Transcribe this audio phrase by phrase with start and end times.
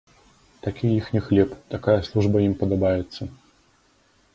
[0.67, 3.33] Такі іхні хлеб, такая служба ім падабаецца.